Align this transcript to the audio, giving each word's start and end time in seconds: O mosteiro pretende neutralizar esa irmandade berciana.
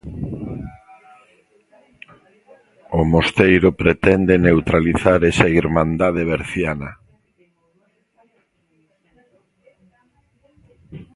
O 2.99 3.01
mosteiro 3.13 3.69
pretende 3.81 4.35
neutralizar 4.47 5.19
esa 5.31 5.47
irmandade 5.59 6.21
berciana. 6.31 6.91